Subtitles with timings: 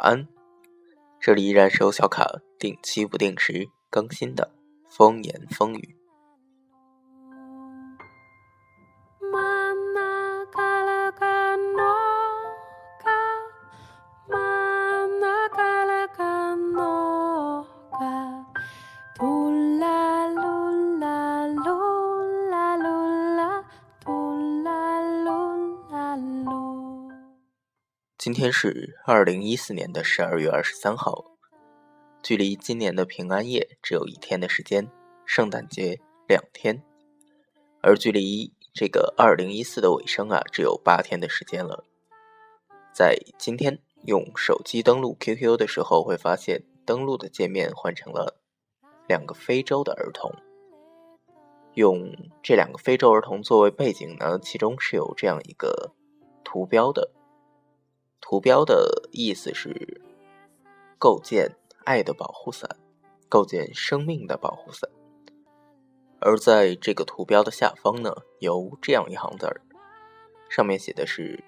[0.00, 0.26] 晚安。
[1.20, 2.24] 这里依然是由小卡
[2.58, 4.50] 定期不定时更新的
[4.88, 5.94] 风言风语。
[28.22, 31.24] 今天是二零一四年的十二月二十三号，
[32.22, 34.86] 距离今年的平安夜只有一天的时间，
[35.24, 36.82] 圣诞节两天，
[37.80, 41.82] 而距离这个二零一四的尾声啊，只有八天的时间了。
[42.92, 48.38] 在今天用手机登录 QQ 的时候，会发现登录的界面换成了
[49.08, 50.30] 两个非洲的儿童。
[51.72, 55.94] 用这两个非洲儿童作为背景呢，其中是有这样一个
[56.44, 57.12] 图标的。
[58.20, 60.00] 图标的意思是
[60.98, 62.76] 构建爱的保护伞，
[63.28, 64.88] 构建生命的保护伞。
[66.20, 69.62] 而在这个图标的下方呢，有这样一行字儿，
[70.50, 71.42] 上面写的是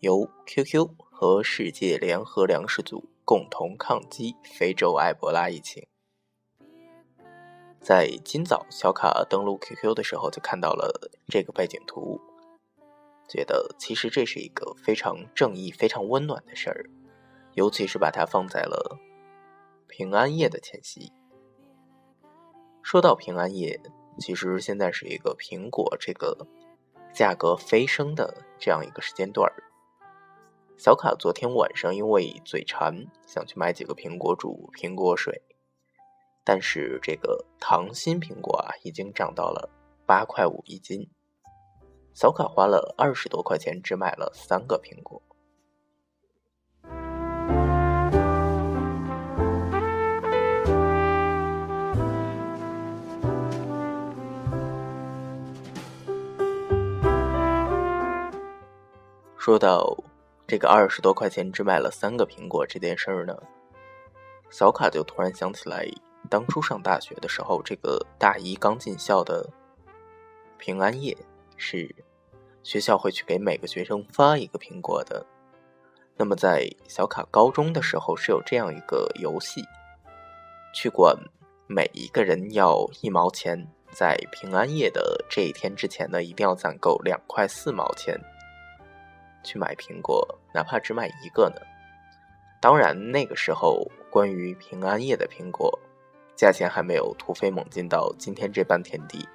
[0.00, 5.86] 由 QQ 和世界联合粮食组共同抗击非洲埃博拉疫情。
[7.80, 12.18] 在今早小卡登录 QQ 的时候，就看到了这个背景图。
[13.34, 16.88] 觉得其实这是一个非常正义、非常温暖的事儿，
[17.54, 18.96] 尤其是把它放在了
[19.88, 21.12] 平安夜的前夕。
[22.80, 23.80] 说到平安夜，
[24.20, 26.46] 其实现在是一个苹果这个
[27.12, 29.64] 价格飞升的这样一个时间段儿。
[30.76, 35.42] 小卡昨天晚上因为嘴馋，想去买几个苹果煮苹果水，
[36.44, 39.70] 但是这个糖心苹果啊，已经涨到了
[40.06, 41.10] 八块五一斤。
[42.14, 45.20] 小卡花了二十多块钱，只买了三个苹果。
[59.36, 59.96] 说到
[60.46, 63.36] 这个二十多块钱只买了三个苹果这件事儿呢，
[64.50, 65.84] 小卡就突然想起来，
[66.30, 69.50] 当初上大学的时候，这个大一刚进校的
[70.56, 71.16] 平安夜。
[71.66, 71.94] 是
[72.62, 75.24] 学校会去给每个学生发一个苹果的。
[76.18, 79.64] 那么在小卡高中的时候是有这样一个游戏，
[80.74, 81.16] 去管
[81.66, 88.20] 每一个人要一毛钱，在平安夜的这一天之前呢，一定要攒够两块四毛钱
[89.42, 91.60] 去买苹果，哪怕只买一个呢。
[92.60, 95.78] 当然那个时候关于平安夜的苹果，
[96.36, 99.26] 价钱还没有突飞猛进到今天这般田地。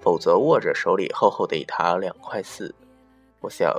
[0.00, 2.74] 否则，握着手里厚厚的一沓两块四，
[3.40, 3.70] 我想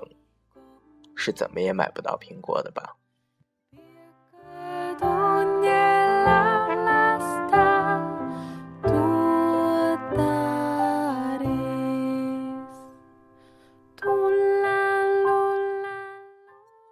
[1.15, 2.95] 是怎么也买不到苹果的吧。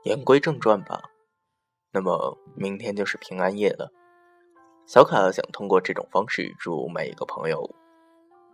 [0.03, 1.03] 言归正传吧，
[1.91, 3.91] 那么明天就是平安夜了。
[4.87, 7.69] 小卡想通过这种方式祝每一个朋友。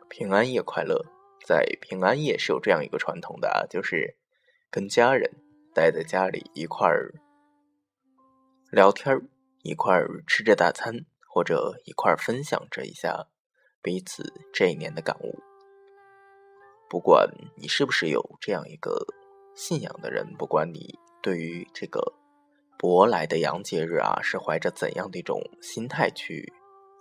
[0.10, 1.04] 平安夜快乐！
[1.46, 4.16] 在平安夜是有这样一个传统的啊，就是
[4.72, 5.30] 跟家人
[5.74, 7.14] 待在家里一块儿
[8.72, 9.16] 聊天，
[9.62, 13.28] 一块儿吃着大餐，或者一块儿分享着一下
[13.82, 15.38] 彼此这一年的感悟。
[16.90, 19.06] 不管你是不是有这样一个
[19.56, 22.14] 信仰的人，不管你对于这个
[22.80, 26.52] 舶来的洋节日啊，是怀着怎样的一种心态去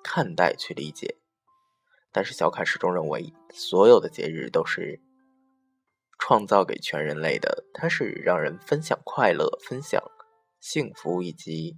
[0.02, 1.16] 看待、去理解。
[2.14, 5.00] 但是小卡始终认为，所有的节日都是
[6.20, 10.00] 创造给全人类的，它是让人分享快乐、分享
[10.60, 11.76] 幸福，以及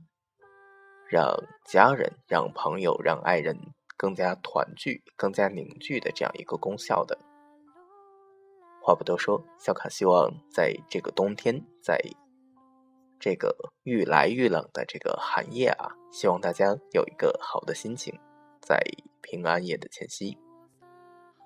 [1.08, 3.56] 让家人、让朋友、让爱人
[3.96, 7.18] 更加团聚、更加凝聚的这样一个功效的。
[8.82, 11.98] 话不多说，小卡希望在这个冬天，在
[13.18, 18.12] 这个愈来愈冷的这个寒夜啊，希望大家有一个好的心情，
[18.60, 18.78] 在。
[19.26, 20.38] 平安夜的前夕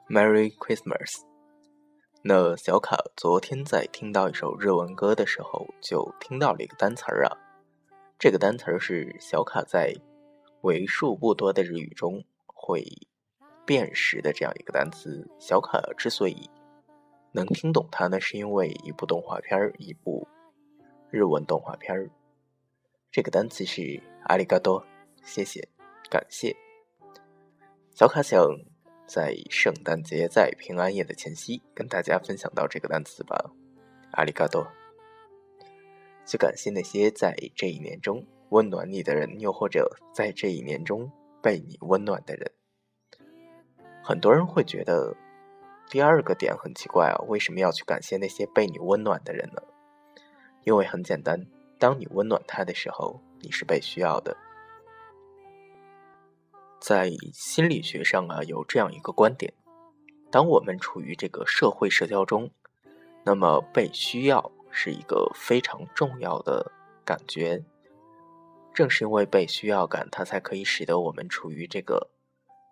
[0.06, 1.22] ，Merry Christmas。
[2.22, 7.32] 那小卡昨天在听到一首日文歌的时候，就听到了一个单词儿啊。
[8.18, 9.94] 这个单词儿是小卡在
[10.60, 12.84] 为数不多的日语中会
[13.64, 15.26] 辨识的这样一个单词。
[15.38, 16.50] 小卡之所以
[17.32, 20.28] 能听懂它呢，是因为一部动画片儿，一部
[21.08, 22.10] 日文动画片儿。
[23.10, 24.84] 这个单词是阿里嘎多，
[25.24, 25.66] 谢谢，
[26.10, 26.54] 感谢。
[28.00, 28.58] 小卡想
[29.06, 33.36] 在圣诞节、在平安夜的前夕，跟大家分享到这个单词吧。
[34.12, 34.66] 阿里嘎多。
[36.24, 41.12] 去感谢那些在这一年中温暖你的人，又或者在这一年中
[41.42, 42.50] 被你温暖的人。
[44.02, 45.14] 很多人会觉得
[45.90, 49.60] 第二个点很奇怪啊，为什么要去感谢那些被你温暖的人呢？
[50.64, 51.46] 因为很简单，
[51.78, 54.34] 当你温暖他的时候，你是被需要的。
[56.80, 59.52] 在心理学上啊，有这样一个观点：
[60.30, 62.50] 当我们处于这个社会社交中，
[63.22, 66.72] 那么被需要是一个非常重要的
[67.04, 67.62] 感觉。
[68.72, 72.08] 正是因为被需要感，它才可以使得我们处于这个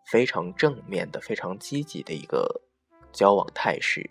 [0.06, 2.62] 非常正面的、非常积极的一个
[3.12, 4.08] 交往态势。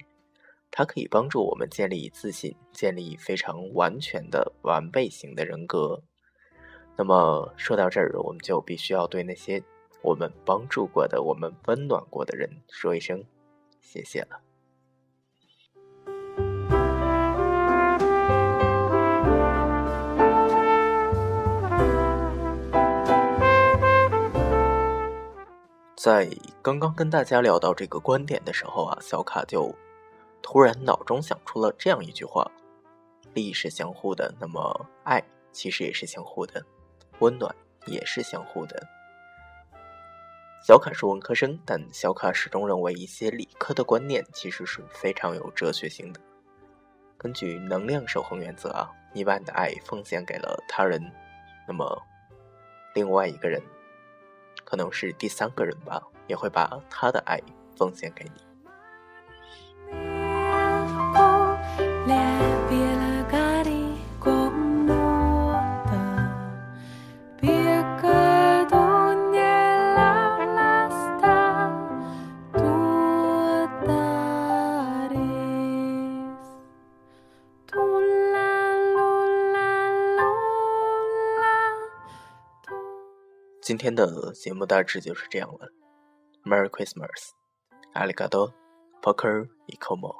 [0.69, 6.03] 它可以帮助我们建立自信，建立非常完全的完备型的人格。
[6.95, 9.63] 那么说到这儿，我们就必须要对那些。
[10.01, 13.23] 我们帮助过的、我们温暖过的人，说一声
[13.81, 14.39] 谢谢了。
[25.95, 26.29] 在
[26.61, 29.75] 刚刚跟大家聊到这个观点的时候啊，小卡就
[30.41, 32.49] 突然脑中想出了这样一句话：
[33.33, 35.21] 利益是相互的，那么爱
[35.51, 36.63] 其实也是相互的，
[37.19, 37.53] 温暖
[37.87, 38.81] 也是相互的。
[40.65, 46.19] 小卡是文科生，但小卡始终认为一些理科的观念其实是非常有哲学性的。
[47.17, 51.01] 根据能量守恒原则啊，你把你的爱奉献给了他人，
[51.67, 52.03] 那么
[52.93, 53.61] 另外一个人，
[54.65, 57.39] 可能是第三个人吧，也会把他的爱
[57.77, 58.46] 奉献给你。
[83.67, 85.69] 今天的节目大致就是这样了。
[86.45, 87.31] Merry Christmas，
[87.91, 88.53] 阿里嘎多
[89.01, 90.15] ，Poker，Ikomo。